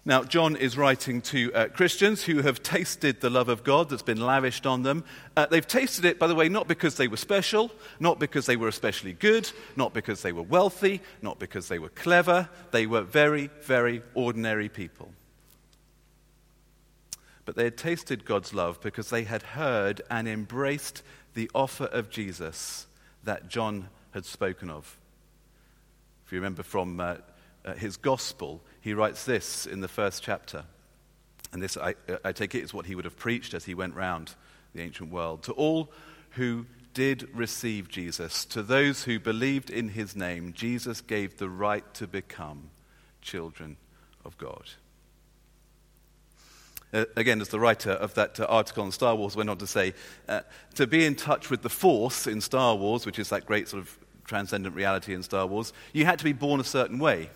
Now, 0.08 0.24
John 0.24 0.56
is 0.56 0.78
writing 0.78 1.22
to 1.24 1.54
uh, 1.54 1.68
Christians 1.68 2.24
who 2.24 2.42
have 2.42 2.64
tasted 2.64 3.20
the 3.20 3.30
love 3.30 3.50
of 3.50 3.66
God 3.66 3.90
that's 3.90 4.04
been 4.04 4.22
lavished 4.22 4.66
on 4.66 4.84
them. 4.84 5.04
Uh, 5.36 5.48
they've 5.48 5.68
tasted 5.68 6.06
it, 6.06 6.18
by 6.18 6.28
the 6.28 6.36
way, 6.36 6.48
not 6.48 6.66
because 6.66 6.96
they 6.96 7.10
were 7.10 7.18
special, 7.18 7.72
not 8.00 8.18
because 8.18 8.46
they 8.46 8.56
were 8.56 8.70
especially 8.70 9.12
good, 9.12 9.52
not 9.76 9.94
because 9.94 10.22
they 10.22 10.32
were 10.32 10.44
wealthy, 10.44 11.02
not 11.22 11.40
because 11.40 11.68
they 11.68 11.78
were 11.78 11.90
clever. 11.90 12.48
They 12.72 12.88
were 12.88 13.02
very, 13.02 13.50
very 13.64 14.02
ordinary 14.14 14.70
people. 14.70 15.12
But 17.44 17.58
they 17.58 17.66
had 17.66 17.76
tasted 17.76 18.24
God's 18.24 18.54
love 18.54 18.80
because 18.80 19.10
they 19.10 19.26
had 19.26 19.44
heard 19.44 20.02
and 20.10 20.26
embraced 20.26 21.04
the 21.34 21.52
offer 21.54 21.88
of 21.88 22.10
Jesus 22.10 22.88
that 23.26 23.50
John 23.50 23.90
had 24.12 24.24
spoken 24.24 24.70
of. 24.70 24.98
If 26.28 26.34
you 26.34 26.40
remember 26.40 26.62
from 26.62 27.00
uh, 27.00 27.16
uh 27.64 27.74
his 27.76 27.96
gospel, 27.96 28.62
he 28.82 28.94
writes 28.94 29.24
this 29.24 29.66
in 29.66 29.80
the 29.80 29.88
first 29.88 30.22
chapter. 30.22 30.66
And 31.54 31.64
this, 31.64 31.78
I, 31.78 31.96
I 32.26 32.34
take 32.34 32.54
it, 32.54 32.64
is 32.66 32.74
what 32.74 32.86
he 32.86 32.96
would 32.96 33.06
have 33.06 33.18
preached 33.18 33.54
as 33.54 33.64
he 33.64 33.74
went 33.74 33.96
round 33.96 34.36
the 34.76 34.82
ancient 34.82 35.10
world. 35.10 35.44
To 35.44 35.54
all 35.54 35.90
who 36.32 36.66
did 36.94 37.30
receive 37.34 37.88
Jesus, 37.88 38.44
to 38.46 38.62
those 38.62 39.06
who 39.06 39.22
believed 39.22 39.70
in 39.70 39.88
his 39.88 40.18
name, 40.18 40.52
Jesus 40.52 41.00
gave 41.00 41.38
the 41.38 41.48
right 41.48 41.94
to 41.94 42.08
become 42.08 42.72
children 43.22 43.78
of 44.26 44.38
God. 44.38 44.72
Uh, 46.94 47.06
again, 47.16 47.40
as 47.40 47.50
the 47.50 47.60
writer 47.60 47.92
of 47.92 48.14
that 48.16 48.40
uh, 48.40 48.46
article 48.50 48.84
on 48.84 48.92
Star 48.92 49.16
Wars 49.16 49.36
went 49.36 49.50
on 49.50 49.58
to 49.58 49.68
say, 49.68 49.94
uh, 50.28 50.42
to 50.76 50.88
be 50.88 51.06
in 51.06 51.16
touch 51.16 51.50
with 51.50 51.62
the 51.62 51.70
Force 51.70 52.28
in 52.28 52.42
Star 52.42 52.76
Wars, 52.76 53.06
which 53.06 53.20
is 53.20 53.30
that 53.30 53.46
great 53.46 53.68
sort 53.68 53.84
of 53.84 53.98
transcendent 54.28 54.76
reality 54.76 55.14
in 55.14 55.24
Star 55.24 55.48
Wars, 55.48 55.74
you 55.94 56.06
had 56.06 56.20
to 56.20 56.26
be 56.26 56.34
born 56.34 56.60
a 56.60 56.66
certain 56.66 57.00
way. 57.00 57.30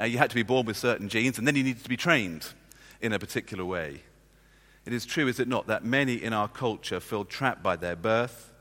Uh, 0.00 0.04
you 0.04 0.18
had 0.18 0.30
to 0.30 0.36
be 0.36 0.42
born 0.42 0.66
with 0.66 0.76
certain 0.76 1.08
genes, 1.08 1.38
and 1.38 1.46
then 1.46 1.56
you 1.56 1.64
needed 1.64 1.82
to 1.82 1.88
be 1.88 1.96
trained 1.96 2.48
in 3.00 3.12
a 3.12 3.18
particular 3.18 3.64
way. 3.64 4.02
It 4.84 4.92
is 4.92 5.04
true, 5.04 5.26
is 5.26 5.40
it 5.40 5.48
not, 5.48 5.66
that 5.66 5.84
many 5.84 6.14
in 6.14 6.32
our 6.32 6.48
culture 6.48 7.00
feel 7.00 7.24
trapped 7.24 7.62
by 7.62 7.74
their 7.74 7.96
birth 7.96 8.52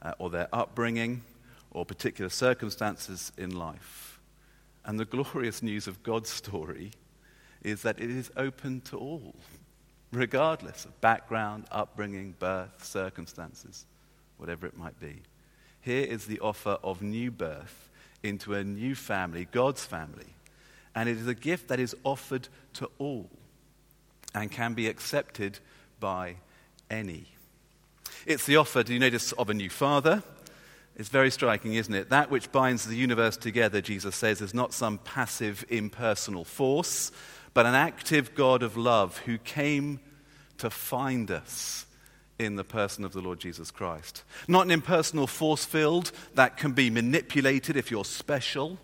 uh, 0.00 0.14
or 0.18 0.30
their 0.30 0.48
upbringing 0.52 1.22
or 1.70 1.86
particular 1.86 2.30
circumstances 2.30 3.30
in 3.38 3.54
life. 3.54 4.18
And 4.84 4.98
the 4.98 5.04
glorious 5.04 5.62
news 5.62 5.86
of 5.86 6.02
God's 6.02 6.30
story 6.30 6.92
is 7.62 7.82
that 7.82 8.00
it 8.00 8.10
is 8.10 8.30
open 8.36 8.80
to 8.80 8.98
all, 8.98 9.36
regardless 10.12 10.84
of 10.84 11.00
background, 11.00 11.66
upbringing, 11.70 12.34
birth, 12.38 12.84
circumstances, 12.84 13.86
whatever 14.38 14.66
it 14.66 14.76
might 14.76 14.98
be. 14.98 15.22
Here 15.82 16.04
is 16.04 16.26
the 16.26 16.40
offer 16.40 16.78
of 16.82 17.02
new 17.02 17.30
birth 17.30 17.90
into 18.22 18.54
a 18.54 18.64
new 18.64 18.94
family, 18.94 19.48
God's 19.50 19.84
family, 19.84 20.34
and 20.94 21.08
it 21.08 21.16
is 21.16 21.26
a 21.26 21.34
gift 21.34 21.68
that 21.68 21.80
is 21.80 21.94
offered 22.04 22.48
to 22.74 22.88
all 22.98 23.28
and 24.34 24.50
can 24.50 24.74
be 24.74 24.86
accepted 24.86 25.58
by 26.00 26.36
any. 26.88 27.26
It's 28.24 28.46
the 28.46 28.56
offer, 28.56 28.82
do 28.82 28.92
you 28.94 29.00
notice, 29.00 29.32
of 29.32 29.50
a 29.50 29.54
new 29.54 29.70
father. 29.70 30.22
It's 30.94 31.08
very 31.08 31.30
striking, 31.30 31.74
isn't 31.74 31.94
it? 31.94 32.10
That 32.10 32.30
which 32.30 32.52
binds 32.52 32.86
the 32.86 32.96
universe 32.96 33.36
together, 33.36 33.80
Jesus 33.80 34.14
says, 34.14 34.40
is 34.40 34.54
not 34.54 34.72
some 34.72 34.98
passive, 34.98 35.64
impersonal 35.68 36.44
force, 36.44 37.10
but 37.54 37.66
an 37.66 37.74
active 37.74 38.34
God 38.34 38.62
of 38.62 38.76
love 38.76 39.18
who 39.18 39.38
came 39.38 40.00
to 40.58 40.70
find 40.70 41.30
us 41.30 41.86
in 42.38 42.56
the 42.56 42.64
person 42.64 43.04
of 43.04 43.12
the 43.12 43.20
Lord 43.20 43.38
Jesus 43.38 43.70
Christ. 43.70 44.24
Not 44.48 44.66
an 44.66 44.70
impersonal 44.70 45.26
force 45.26 45.64
field 45.64 46.12
that 46.34 46.56
can 46.56 46.72
be 46.72 46.90
manipulated 46.90 47.76
if 47.76 47.90
you're 47.90 48.04
special 48.04 48.78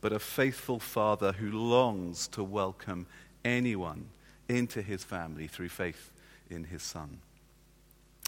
but 0.00 0.12
a 0.12 0.18
faithful 0.18 0.78
father 0.78 1.32
who 1.32 1.50
longs 1.50 2.26
to 2.28 2.42
welcome 2.42 3.06
anyone 3.44 4.08
into 4.48 4.82
his 4.82 5.04
family 5.04 5.46
through 5.46 5.68
faith 5.68 6.10
in 6.48 6.64
his 6.64 6.82
son. 6.82 7.18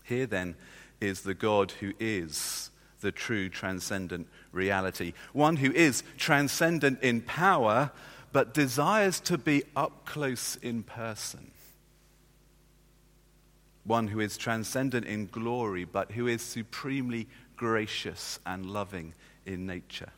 Here 0.04 0.26
then 0.26 0.54
is 1.00 1.22
the 1.22 1.34
God 1.34 1.72
who 1.72 1.92
is 1.98 2.70
the 3.00 3.12
true 3.12 3.48
transcendent 3.48 4.28
reality, 4.52 5.12
one 5.32 5.56
who 5.56 5.72
is 5.72 6.02
transcendent 6.16 7.02
in 7.02 7.20
power, 7.22 7.90
but 8.32 8.54
desires 8.54 9.18
to 9.20 9.36
be 9.36 9.64
up 9.74 10.04
close 10.04 10.56
in 10.56 10.82
person. 10.82 11.50
One 13.84 14.08
who 14.08 14.20
is 14.20 14.36
transcendent 14.36 15.06
in 15.06 15.26
glory, 15.26 15.84
but 15.84 16.12
who 16.12 16.26
is 16.26 16.42
supremely 16.42 17.28
gracious 17.56 18.38
and 18.46 18.66
loving 18.66 19.14
in 19.44 19.66
nature 19.66 20.12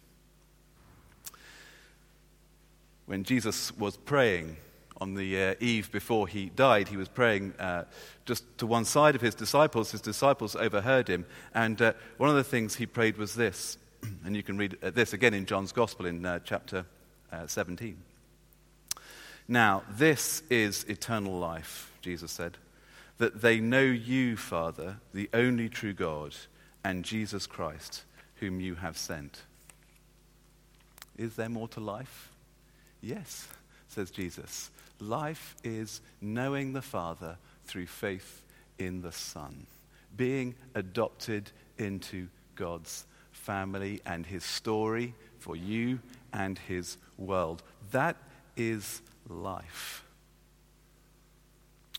when 3.06 3.24
Jesus 3.24 3.76
was 3.76 3.96
praying 3.96 4.56
on 5.00 5.14
the 5.14 5.42
uh, 5.42 5.54
eve 5.60 5.90
before 5.90 6.28
he 6.28 6.46
died, 6.50 6.88
he 6.88 6.96
was 6.96 7.08
praying 7.08 7.52
uh, 7.58 7.84
just 8.24 8.44
to 8.58 8.66
one 8.66 8.84
side 8.84 9.14
of 9.14 9.20
his 9.20 9.34
disciples. 9.34 9.90
His 9.90 10.00
disciples 10.00 10.54
overheard 10.56 11.08
him. 11.08 11.26
And 11.52 11.80
uh, 11.82 11.92
one 12.16 12.30
of 12.30 12.36
the 12.36 12.44
things 12.44 12.76
he 12.76 12.86
prayed 12.86 13.16
was 13.16 13.34
this. 13.34 13.78
And 14.24 14.36
you 14.36 14.42
can 14.42 14.56
read 14.56 14.76
uh, 14.82 14.90
this 14.90 15.12
again 15.12 15.34
in 15.34 15.46
John's 15.46 15.72
Gospel 15.72 16.06
in 16.06 16.24
uh, 16.24 16.38
chapter 16.44 16.86
uh, 17.32 17.46
17. 17.46 17.96
Now, 19.48 19.82
this 19.90 20.42
is 20.48 20.84
eternal 20.84 21.38
life, 21.38 21.92
Jesus 22.00 22.32
said, 22.32 22.56
that 23.18 23.40
they 23.40 23.60
know 23.60 23.82
you, 23.82 24.36
Father, 24.36 24.96
the 25.12 25.30
only 25.32 25.68
true 25.68 25.92
God, 25.92 26.34
and 26.82 27.04
Jesus 27.04 27.46
Christ, 27.46 28.04
whom 28.36 28.60
you 28.60 28.74
have 28.76 28.98
sent. 28.98 29.42
Is 31.16 31.36
there 31.36 31.48
more 31.48 31.68
to 31.68 31.80
life? 31.80 32.30
Yes, 33.00 33.48
says 33.88 34.10
Jesus. 34.10 34.70
Life 35.00 35.54
is 35.62 36.00
knowing 36.20 36.72
the 36.72 36.82
Father 36.82 37.38
through 37.64 37.86
faith 37.86 38.42
in 38.78 39.02
the 39.02 39.12
Son, 39.12 39.66
being 40.16 40.54
adopted 40.74 41.50
into 41.78 42.28
God's 42.56 43.06
family 43.32 44.00
and 44.06 44.26
his 44.26 44.44
story 44.44 45.14
for 45.38 45.56
you 45.56 46.00
and 46.32 46.58
his 46.58 46.96
world. 47.18 47.62
That 47.92 48.16
is 48.56 49.02
life. 49.28 50.04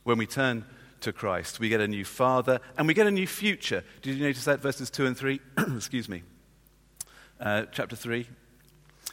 When 0.04 0.18
we 0.18 0.26
turn 0.26 0.66
to 1.06 1.14
Christ, 1.14 1.60
we 1.60 1.70
get 1.70 1.82
a 1.82 1.88
new 1.88 2.04
Father 2.04 2.60
and 2.78 2.88
we 2.88 2.94
get 2.94 3.08
a 3.08 3.12
new 3.12 3.28
future. 3.28 3.84
Did 4.02 4.18
you 4.18 4.24
notice 4.24 4.46
that? 4.46 4.60
Verses 4.60 4.90
2 4.90 5.06
and 5.06 5.18
3? 5.18 5.40
Excuse 5.76 6.10
me. 6.10 6.24
Uh, 7.40 7.64
chapter 7.72 7.96
3, 7.96 8.28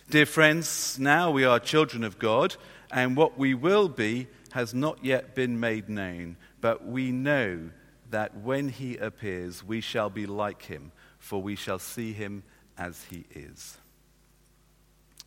Dear 0.09 0.27
friends, 0.27 0.99
now 0.99 1.31
we 1.31 1.45
are 1.45 1.59
children 1.59 2.05
of 2.05 2.19
God, 2.19 2.57
and 2.91 3.17
what 3.17 3.39
we 3.39 3.55
will 3.55 3.89
be 3.89 4.29
has 4.53 4.75
not 4.75 5.05
yet 5.05 5.35
been 5.35 5.59
made 5.59 5.89
known, 5.89 6.37
but 6.61 6.87
we 6.87 7.13
know 7.13 7.71
that 8.11 8.37
when 8.37 8.69
he 8.69 8.97
appears, 8.97 9.65
we 9.65 9.81
shall 9.81 10.11
be 10.11 10.27
like 10.27 10.63
him, 10.63 10.93
for 11.19 11.43
we 11.43 11.57
shall 11.57 11.79
see 11.79 12.13
him 12.13 12.43
as 12.77 13.05
he 13.11 13.25
is. 13.35 13.79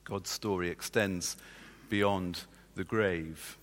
God's 0.04 0.30
story 0.30 0.70
extends 0.70 1.36
beyond 1.90 2.42
the 2.76 2.84
grave. 2.84 3.58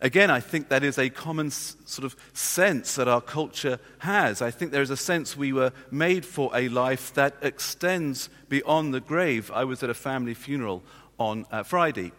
Again, 0.00 0.30
I 0.30 0.40
think 0.40 0.68
that 0.68 0.84
is 0.84 0.98
a 0.98 1.08
common 1.08 1.50
sort 1.50 2.04
of 2.04 2.16
sense 2.34 2.96
that 2.96 3.08
our 3.08 3.22
culture 3.22 3.78
has. 3.98 4.42
I 4.42 4.50
think 4.50 4.70
there 4.70 4.82
is 4.82 4.90
a 4.90 4.96
sense 4.96 5.36
we 5.36 5.54
were 5.54 5.72
made 5.90 6.26
for 6.26 6.50
a 6.54 6.68
life 6.68 7.14
that 7.14 7.34
extends 7.40 8.28
beyond 8.50 8.92
the 8.92 9.00
grave. 9.00 9.50
I 9.50 9.64
was 9.64 9.82
at 9.82 9.88
a 9.88 9.94
family 9.94 10.34
funeral 10.34 10.82
on 11.18 11.46
uh, 11.50 11.62
Friday, 11.62 12.12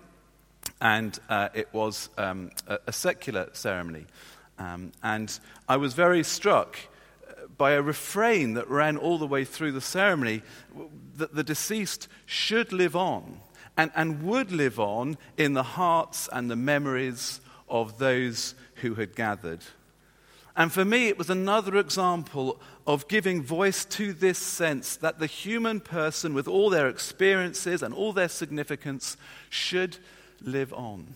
and 0.82 1.20
uh, 1.30 1.50
it 1.54 1.70
was 1.72 2.10
um, 2.18 2.50
a, 2.66 2.80
a, 2.88 2.92
secular 2.92 3.50
ceremony. 3.54 4.08
Um, 4.58 4.92
and 5.04 5.40
I 5.70 5.78
was 5.78 5.94
very 5.94 6.24
struck 6.24 6.80
uh, 7.30 7.46
by 7.60 7.74
a 7.74 7.82
refrain 7.84 8.56
that 8.56 8.68
ran 8.72 8.98
all 8.98 9.20
the 9.20 9.28
way 9.28 9.46
through 9.46 9.74
the 9.74 9.82
ceremony 9.82 10.42
that 11.18 11.36
the 11.36 11.44
deceased 11.44 12.08
should 12.26 12.74
live 12.74 12.96
on 12.96 13.40
and, 13.78 13.92
and 13.96 14.24
would 14.24 14.52
live 14.52 14.80
on 14.80 15.20
in 15.38 15.54
the 15.54 15.62
hearts 15.62 16.28
and 16.34 16.50
the 16.50 16.56
memories 16.56 17.40
of 17.70 17.98
those 17.98 18.56
who 18.76 18.96
had 18.96 19.16
gathered. 19.16 19.62
And 20.56 20.72
for 20.72 20.84
me, 20.84 21.08
it 21.08 21.20
was 21.20 21.30
another 21.30 21.78
example 21.78 22.60
of 22.88 23.08
giving 23.08 23.44
voice 23.44 23.86
to 23.86 24.12
this 24.12 24.40
sense 24.40 24.96
that 24.98 25.20
the 25.20 25.28
human 25.28 25.80
person, 25.80 26.34
with 26.34 26.48
all 26.48 26.72
their 26.72 26.88
experiences 26.88 27.84
and 27.84 27.94
all 27.94 28.12
their 28.12 28.30
significance, 28.30 29.18
should 29.50 29.98
live 30.42 30.74
on. 30.74 31.14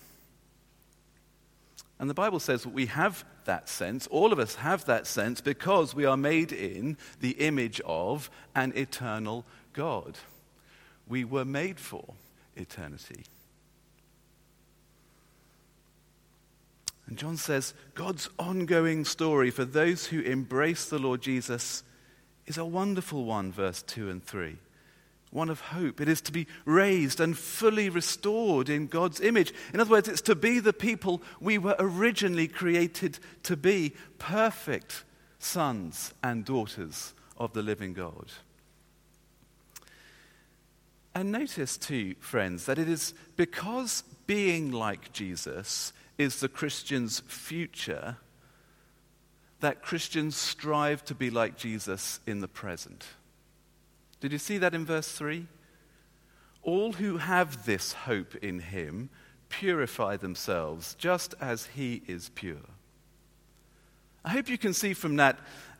And 1.99 2.09
the 2.09 2.15
Bible 2.15 2.39
says 2.39 2.67
we 2.67 2.87
have 2.87 3.25
that 3.45 3.67
sense, 3.69 4.05
all 4.07 4.31
of 4.31 4.39
us 4.39 4.55
have 4.55 4.85
that 4.85 5.07
sense, 5.07 5.41
because 5.41 5.95
we 5.95 6.05
are 6.05 6.17
made 6.17 6.51
in 6.51 6.97
the 7.19 7.31
image 7.31 7.81
of 7.85 8.29
an 8.55 8.73
eternal 8.75 9.45
God. 9.73 10.17
We 11.07 11.23
were 11.25 11.45
made 11.45 11.79
for 11.79 12.13
eternity. 12.55 13.23
And 17.11 17.17
John 17.17 17.35
says 17.35 17.73
God's 17.93 18.29
ongoing 18.39 19.03
story 19.03 19.51
for 19.51 19.65
those 19.65 20.05
who 20.05 20.21
embrace 20.21 20.85
the 20.85 20.97
Lord 20.97 21.21
Jesus 21.21 21.83
is 22.47 22.57
a 22.57 22.63
wonderful 22.63 23.25
one, 23.25 23.51
verse 23.51 23.81
2 23.81 24.09
and 24.09 24.23
3. 24.23 24.55
One 25.29 25.49
of 25.49 25.59
hope. 25.59 25.99
It 25.99 26.07
is 26.07 26.21
to 26.21 26.31
be 26.31 26.47
raised 26.63 27.19
and 27.19 27.37
fully 27.37 27.89
restored 27.89 28.69
in 28.69 28.87
God's 28.87 29.19
image. 29.19 29.53
In 29.73 29.81
other 29.81 29.91
words, 29.91 30.07
it's 30.07 30.21
to 30.21 30.35
be 30.35 30.61
the 30.61 30.71
people 30.71 31.21
we 31.41 31.57
were 31.57 31.75
originally 31.79 32.47
created 32.47 33.19
to 33.43 33.57
be 33.57 33.93
perfect 34.17 35.03
sons 35.37 36.13
and 36.23 36.45
daughters 36.45 37.13
of 37.37 37.51
the 37.51 37.61
living 37.61 37.91
God. 37.91 38.31
And 41.13 41.29
notice, 41.29 41.75
too, 41.75 42.15
friends, 42.21 42.67
that 42.67 42.79
it 42.79 42.87
is 42.87 43.13
because 43.35 44.05
being 44.27 44.71
like 44.71 45.11
Jesus 45.11 45.91
is 46.21 46.39
the 46.39 46.47
Christian's 46.47 47.21
future, 47.21 48.17
that 49.59 49.81
Christians 49.81 50.35
strive 50.35 51.03
to 51.05 51.15
be 51.15 51.29
like 51.29 51.57
Jesus 51.57 52.19
in 52.27 52.41
the 52.41 52.47
present. 52.47 53.05
Did 54.19 54.31
you 54.31 54.37
see 54.37 54.59
that 54.59 54.75
in 54.75 54.85
verse 54.85 55.11
3? 55.11 55.47
All 56.61 56.93
who 56.93 57.17
have 57.17 57.65
this 57.65 57.93
hope 57.93 58.35
in 58.35 58.59
him 58.59 59.09
purify 59.49 60.15
themselves 60.15 60.95
just 60.99 61.33
as 61.41 61.65
he 61.67 62.03
is 62.07 62.29
pure. 62.29 62.69
I 64.23 64.29
hope 64.29 64.47
you 64.47 64.59
can 64.59 64.73
see 64.73 64.93
from 64.93 65.15
that 65.15 65.39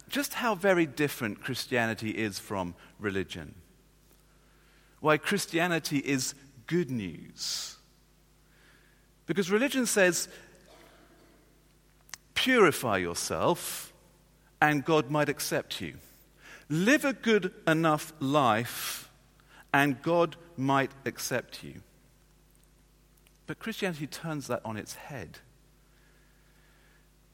just 0.09 0.33
how 0.33 0.55
very 0.55 0.87
different 0.87 1.41
Christianity 1.41 2.09
is 2.09 2.39
from 2.39 2.73
religion. 2.99 3.53
Why 4.99 5.17
Christianity 5.17 5.99
is 5.99 6.33
good 6.65 6.89
news 6.89 7.77
because 9.31 9.49
religion 9.49 9.85
says, 9.85 10.27
purify 12.33 12.97
yourself 12.97 13.93
and 14.61 14.83
God 14.83 15.09
might 15.09 15.29
accept 15.29 15.79
you. 15.79 15.93
Live 16.67 17.05
a 17.05 17.13
good 17.13 17.53
enough 17.65 18.11
life 18.19 19.09
and 19.73 20.01
God 20.01 20.35
might 20.57 20.91
accept 21.05 21.63
you. 21.63 21.75
But 23.47 23.57
Christianity 23.59 24.05
turns 24.05 24.47
that 24.47 24.59
on 24.65 24.75
its 24.75 24.95
head. 24.95 25.39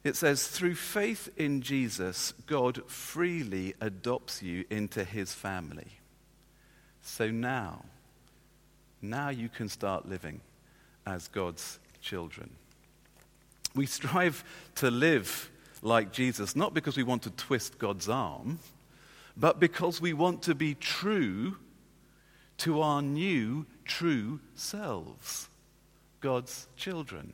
It 0.03 0.15
says, 0.15 0.45
through 0.45 0.75
faith 0.75 1.29
in 1.35 1.63
Jesus, 1.63 2.31
God 2.45 2.87
freely 2.87 3.73
adopts 3.81 4.43
you 4.43 4.65
into 4.69 5.03
his 5.03 5.33
family. 5.33 5.97
So 7.01 7.31
now, 7.31 7.85
now 9.01 9.29
you 9.29 9.49
can 9.49 9.67
start 9.67 10.07
living 10.07 10.41
as 11.07 11.29
God's 11.29 11.79
children. 12.01 12.51
We 13.75 13.85
strive 13.85 14.43
to 14.75 14.89
live 14.89 15.51
like 15.81 16.11
Jesus, 16.11 16.55
not 16.55 16.73
because 16.73 16.97
we 16.97 17.03
want 17.03 17.23
to 17.23 17.29
twist 17.31 17.77
God's 17.77 18.09
arm, 18.09 18.59
but 19.35 19.59
because 19.59 20.01
we 20.01 20.13
want 20.13 20.43
to 20.43 20.55
be 20.55 20.73
true 20.75 21.57
to 22.57 22.81
our 22.81 23.01
new, 23.01 23.65
true 23.85 24.39
selves, 24.55 25.47
God's 26.21 26.67
children. 26.75 27.33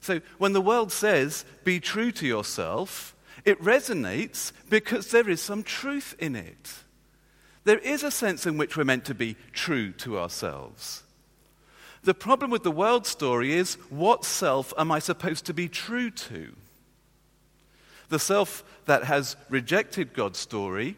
So 0.00 0.20
when 0.38 0.54
the 0.54 0.62
world 0.62 0.90
says, 0.90 1.44
be 1.64 1.78
true 1.80 2.10
to 2.12 2.26
yourself, 2.26 3.14
it 3.44 3.62
resonates 3.62 4.52
because 4.70 5.10
there 5.10 5.28
is 5.28 5.42
some 5.42 5.62
truth 5.62 6.14
in 6.18 6.34
it. 6.34 6.72
There 7.64 7.78
is 7.78 8.02
a 8.02 8.10
sense 8.10 8.46
in 8.46 8.56
which 8.56 8.76
we're 8.76 8.84
meant 8.84 9.04
to 9.06 9.14
be 9.14 9.36
true 9.52 9.92
to 9.92 10.18
ourselves. 10.18 11.02
The 12.02 12.14
problem 12.14 12.50
with 12.50 12.62
the 12.62 12.70
world 12.70 13.06
story 13.06 13.52
is 13.52 13.74
what 13.90 14.24
self 14.24 14.72
am 14.78 14.90
I 14.90 14.98
supposed 14.98 15.44
to 15.46 15.54
be 15.54 15.68
true 15.68 16.10
to? 16.10 16.54
The 18.08 18.18
self 18.18 18.64
that 18.86 19.04
has 19.04 19.36
rejected 19.48 20.14
God's 20.14 20.38
story 20.38 20.96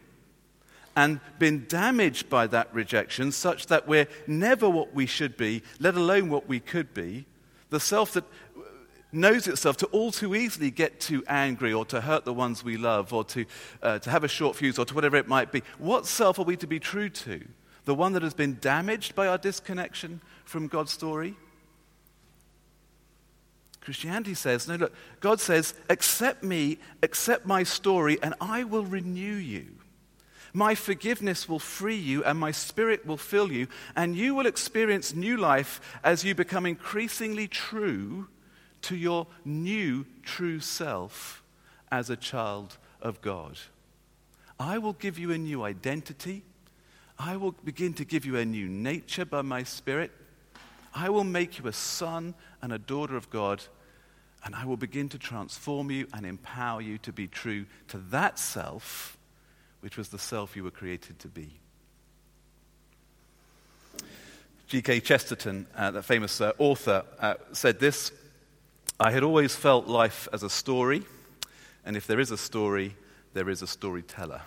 and 0.95 1.21
been 1.39 1.67
damaged 1.69 2.29
by 2.29 2.47
that 2.49 2.73
rejection, 2.75 3.33
such 3.33 3.67
that 3.67 3.89
we're 3.89 4.07
never 4.27 4.69
what 4.69 4.95
we 4.95 5.07
should 5.07 5.37
be, 5.37 5.63
let 5.81 5.95
alone 5.95 6.29
what 6.29 6.49
we 6.49 6.61
could 6.61 6.95
be. 6.95 7.27
The 7.71 7.81
self 7.81 8.13
that 8.13 8.25
knows 9.11 9.47
itself 9.47 9.77
to 9.79 9.87
all 9.87 10.11
too 10.11 10.35
easily 10.35 10.71
get 10.71 11.01
too 11.01 11.23
angry 11.27 11.73
or 11.73 11.85
to 11.87 12.01
hurt 12.01 12.25
the 12.25 12.33
ones 12.33 12.65
we 12.65 12.77
love 12.77 13.13
or 13.13 13.25
to, 13.25 13.45
uh, 13.83 13.99
to 13.99 14.11
have 14.11 14.25
a 14.25 14.29
short 14.29 14.57
fuse 14.57 14.79
or 14.79 14.85
to 14.85 14.95
whatever 14.95 15.17
it 15.17 15.29
might 15.29 15.53
be. 15.53 15.63
What 15.79 16.07
self 16.07 16.39
are 16.39 16.45
we 16.45 16.57
to 16.59 16.67
be 16.67 16.79
true 16.79 17.09
to? 17.09 17.43
The 17.85 17.95
one 17.95 18.13
that 18.13 18.23
has 18.23 18.35
been 18.35 18.59
damaged 18.61 19.15
by 19.15 19.27
our 19.27 19.39
disconnection 19.39 20.21
from 20.45 20.69
God's 20.69 20.93
story? 20.93 21.37
Christianity 23.81 24.35
says, 24.35 24.69
no, 24.69 24.77
look, 24.77 24.95
God 25.21 25.41
says, 25.41 25.75
accept 25.89 26.45
me, 26.45 26.79
accept 27.03 27.47
my 27.47 27.65
story, 27.65 28.17
and 28.23 28.35
I 28.41 28.63
will 28.63 28.85
renew 28.85 29.35
you. 29.35 29.67
My 30.55 30.75
forgiveness 30.75 31.49
will 31.49 31.59
free 31.59 31.97
you, 31.97 32.23
and 32.23 32.39
my 32.39 32.53
spirit 32.53 33.05
will 33.05 33.17
fill 33.17 33.51
you, 33.51 33.67
and 33.97 34.15
you 34.15 34.35
will 34.35 34.47
experience 34.47 35.15
new 35.15 35.37
life 35.37 35.81
as 36.05 36.25
you 36.25 36.35
become 36.35 36.67
increasingly 36.67 37.49
true 37.49 38.29
to 38.83 38.95
your 38.95 39.27
new 39.45 40.07
true 40.23 40.61
self 40.61 41.43
as 41.91 42.09
a 42.09 42.17
child 42.17 42.77
of 43.01 43.21
God. 43.21 43.59
I 44.61 44.79
will 44.79 44.93
give 44.93 45.19
you 45.19 45.33
a 45.33 45.39
new 45.39 45.65
identity. 45.65 46.43
I 47.19 47.37
will 47.37 47.53
begin 47.65 47.95
to 47.95 48.05
give 48.05 48.25
you 48.25 48.37
a 48.37 48.45
new 48.45 48.69
nature 48.69 49.25
by 49.25 49.43
my 49.43 49.65
Spirit. 49.65 50.13
I 50.95 51.09
will 51.09 51.25
make 51.25 51.59
you 51.59 51.67
a 51.67 51.73
son 51.73 52.35
and 52.61 52.73
a 52.73 52.79
daughter 52.79 53.17
of 53.17 53.31
God, 53.31 53.63
and 54.45 54.55
I 54.55 54.65
will 54.65 54.77
begin 54.77 55.09
to 55.11 55.19
transform 55.19 55.91
you 55.91 56.07
and 56.13 56.27
empower 56.27 56.81
you 56.81 56.99
to 56.99 57.13
be 57.13 57.29
true 57.29 57.67
to 57.89 57.99
that 58.11 58.39
self, 58.39 59.17
which 59.81 59.97
was 59.97 60.09
the 60.09 60.19
self 60.19 60.57
you 60.57 60.65
were 60.65 60.71
created 60.71 61.19
to 61.21 61.29
be. 61.29 61.51
G.K. 64.69 65.01
Chesterton, 65.01 65.67
uh, 65.77 65.91
the 65.91 66.03
famous 66.03 66.41
uh, 66.41 66.53
author, 66.59 67.05
uh, 67.19 67.35
said 67.53 67.79
this 67.79 68.11
I 68.99 69.11
had 69.11 69.23
always 69.23 69.55
felt 69.55 69.87
life 69.87 70.29
as 70.33 70.43
a 70.43 70.51
story, 70.51 71.03
and 71.85 71.97
if 71.97 72.07
there 72.07 72.21
is 72.21 72.31
a 72.31 72.39
story, 72.39 72.97
there 73.35 73.51
is 73.51 73.63
a 73.63 73.67
storyteller. 73.67 74.43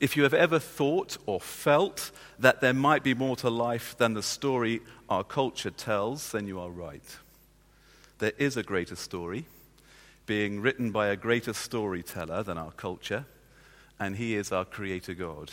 If 0.00 0.16
you 0.16 0.22
have 0.22 0.34
ever 0.34 0.58
thought 0.58 1.16
or 1.26 1.40
felt 1.40 2.12
that 2.38 2.60
there 2.60 2.74
might 2.74 3.02
be 3.02 3.14
more 3.14 3.36
to 3.36 3.50
life 3.50 3.96
than 3.98 4.14
the 4.14 4.22
story 4.22 4.80
our 5.08 5.24
culture 5.24 5.70
tells, 5.70 6.30
then 6.30 6.46
you 6.46 6.60
are 6.60 6.70
right. 6.70 7.16
There 8.18 8.32
is 8.38 8.56
a 8.56 8.62
greater 8.62 8.96
story 8.96 9.46
being 10.26 10.60
written 10.60 10.92
by 10.92 11.08
a 11.08 11.16
greater 11.16 11.52
storyteller 11.52 12.42
than 12.42 12.58
our 12.58 12.72
culture, 12.72 13.24
and 13.98 14.16
he 14.16 14.36
is 14.36 14.52
our 14.52 14.64
Creator 14.64 15.14
God. 15.14 15.52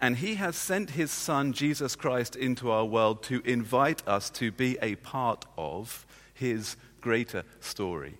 And 0.00 0.16
he 0.16 0.34
has 0.34 0.56
sent 0.56 0.90
his 0.90 1.10
Son, 1.10 1.52
Jesus 1.52 1.94
Christ, 1.94 2.34
into 2.34 2.70
our 2.70 2.84
world 2.84 3.22
to 3.24 3.40
invite 3.44 4.06
us 4.08 4.28
to 4.30 4.50
be 4.50 4.76
a 4.82 4.96
part 4.96 5.44
of 5.56 6.04
his 6.34 6.76
greater 7.00 7.44
story. 7.60 8.14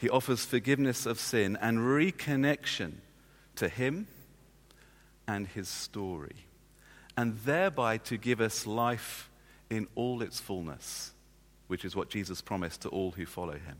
He 0.00 0.08
offers 0.08 0.44
forgiveness 0.44 1.06
of 1.06 1.20
sin 1.20 1.56
and 1.60 1.78
reconnection 1.78 2.94
to 3.56 3.68
Him 3.68 4.08
and 5.30 5.46
his 5.46 5.68
story, 5.68 6.34
and 7.16 7.38
thereby 7.44 7.98
to 7.98 8.16
give 8.16 8.40
us 8.40 8.66
life 8.66 9.30
in 9.70 9.86
all 9.94 10.22
its 10.22 10.40
fullness, 10.40 11.12
which 11.68 11.84
is 11.84 11.94
what 11.94 12.10
Jesus 12.10 12.42
promised 12.42 12.82
to 12.82 12.88
all 12.88 13.12
who 13.12 13.26
follow 13.26 13.52
him. 13.52 13.76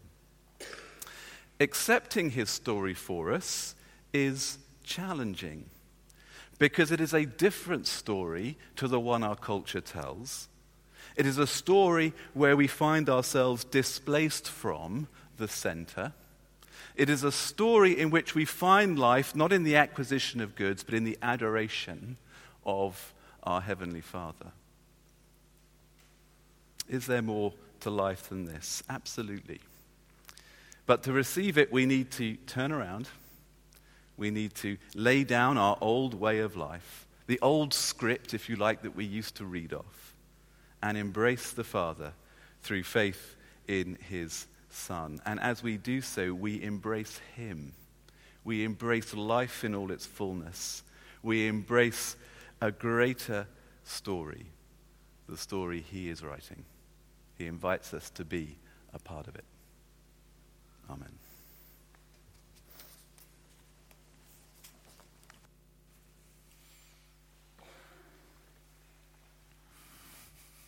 Accepting 1.59 2.31
his 2.31 2.49
story 2.49 2.95
for 2.95 3.33
us 3.33 3.75
is 4.13 4.59
challenging 4.85 5.65
because 6.59 6.93
it 6.93 7.01
is 7.01 7.13
a 7.13 7.27
different 7.27 7.87
story 7.87 8.57
to 8.77 8.87
the 8.87 9.01
one 9.01 9.25
our 9.25 9.37
culture 9.37 9.81
tells. 9.81 10.49
It 11.17 11.27
is 11.27 11.39
a 11.39 11.47
story 11.49 12.13
where 12.33 12.57
we 12.57 12.69
find 12.69 13.11
ourselves 13.11 13.65
displaced 13.65 14.49
from 14.49 15.09
the 15.41 15.49
center. 15.49 16.13
It 16.95 17.11
is 17.11 17.25
a 17.25 17.33
story 17.33 17.99
in 17.99 18.11
which 18.11 18.37
we 18.37 18.45
find 18.45 18.99
life 18.99 19.35
not 19.35 19.53
in 19.53 19.65
the 19.65 19.77
acquisition 19.77 20.41
of 20.41 20.55
goods, 20.55 20.85
but 20.85 20.95
in 20.95 21.03
the 21.03 21.19
adoration 21.21 22.17
of 22.65 23.13
our 23.43 23.61
Heavenly 23.61 24.01
Father. 24.01 24.53
Is 26.89 27.07
there 27.07 27.23
more 27.23 27.53
to 27.81 27.91
life 27.91 28.29
than 28.29 28.45
this? 28.45 28.83
Absolutely. 28.89 29.61
But 30.87 31.03
to 31.05 31.13
receive 31.13 31.57
it, 31.57 31.73
we 31.73 31.87
need 31.87 32.11
to 32.13 32.37
turn 32.47 32.73
around. 32.73 33.09
We 34.17 34.31
need 34.31 34.55
to 34.57 34.77
lay 34.95 35.25
down 35.25 35.57
our 35.57 35.79
old 35.81 36.15
way 36.15 36.41
of 36.41 36.57
life, 36.57 37.07
the 37.27 37.41
old 37.41 37.73
script, 37.73 38.35
if 38.35 38.49
you 38.49 38.57
like, 38.57 38.83
that 38.83 38.97
we 38.97 39.05
used 39.05 39.37
to 39.37 39.45
read 39.45 39.73
off, 39.73 40.15
and 40.83 40.99
embrace 40.99 41.53
the 41.53 41.65
Father 41.65 42.13
through 42.63 42.83
faith 42.83 43.37
in 43.67 43.97
His 44.09 44.47
Son. 44.71 45.21
And 45.27 45.39
as 45.41 45.63
we 45.63 45.77
do 45.77 46.01
so, 46.01 46.33
we 46.33 46.63
embrace 46.63 47.21
Him. 47.37 47.73
We 48.45 48.65
embrace 48.65 49.15
life 49.15 49.65
in 49.65 49.75
all 49.75 49.91
its 49.91 50.07
fullness. 50.07 50.83
We 51.23 51.47
embrace 51.47 52.17
a 52.61 52.71
greater 52.71 53.47
story, 53.85 54.47
the 55.29 55.37
story 55.37 55.81
He 55.81 56.09
is 56.09 56.23
writing. 56.23 56.65
He 57.37 57.47
invites 57.47 57.93
us 57.93 58.11
to 58.11 58.25
be 58.25 58.57
a 58.95 58.99
part 58.99 59.29
of 59.29 59.35
it. 59.35 59.45
Amen. 60.89 61.13